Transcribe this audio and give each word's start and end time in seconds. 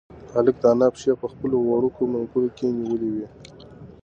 هلک 0.33 0.55
د 0.61 0.63
انا 0.73 0.87
پښې 0.93 1.13
په 1.21 1.27
خپلو 1.33 1.57
وړوکو 1.69 2.01
منگولو 2.13 2.49
کې 2.57 2.75
نیولې 2.79 3.09
وې. 3.15 3.27